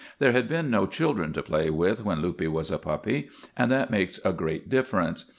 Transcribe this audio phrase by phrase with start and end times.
[0.17, 3.91] There had been no children to play with when Luppe was a puppy, and that
[3.91, 5.25] makes a great difference.